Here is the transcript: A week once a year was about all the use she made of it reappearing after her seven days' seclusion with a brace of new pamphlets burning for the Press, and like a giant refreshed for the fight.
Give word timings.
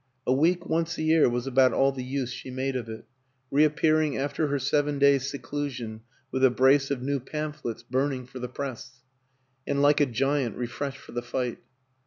A 0.25 0.33
week 0.33 0.65
once 0.65 0.97
a 0.97 1.03
year 1.03 1.29
was 1.29 1.45
about 1.45 1.73
all 1.73 1.91
the 1.91 2.03
use 2.03 2.31
she 2.31 2.49
made 2.49 2.75
of 2.75 2.89
it 2.89 3.05
reappearing 3.51 4.17
after 4.17 4.47
her 4.47 4.57
seven 4.57 4.97
days' 4.97 5.29
seclusion 5.29 6.01
with 6.31 6.43
a 6.43 6.49
brace 6.49 6.89
of 6.89 7.03
new 7.03 7.19
pamphlets 7.19 7.83
burning 7.83 8.25
for 8.25 8.39
the 8.39 8.49
Press, 8.49 9.03
and 9.67 9.79
like 9.83 10.01
a 10.01 10.07
giant 10.07 10.57
refreshed 10.57 10.97
for 10.97 11.11
the 11.11 11.21
fight. 11.21 11.59